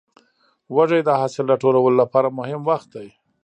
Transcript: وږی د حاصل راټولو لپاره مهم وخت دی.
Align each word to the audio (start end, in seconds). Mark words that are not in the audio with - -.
وږی 0.75 1.01
د 1.05 1.09
حاصل 1.19 1.45
راټولو 1.51 1.79
لپاره 2.01 2.35
مهم 2.39 2.61
وخت 2.69 2.87
دی. 2.95 3.07